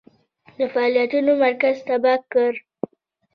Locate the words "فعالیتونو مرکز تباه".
0.73-2.19